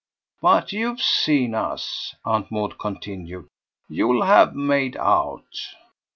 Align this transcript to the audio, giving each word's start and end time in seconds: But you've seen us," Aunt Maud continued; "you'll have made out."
But 0.41 0.71
you've 0.71 0.99
seen 0.99 1.53
us," 1.53 2.15
Aunt 2.25 2.49
Maud 2.51 2.79
continued; 2.79 3.45
"you'll 3.87 4.23
have 4.23 4.55
made 4.55 4.97
out." 4.97 5.75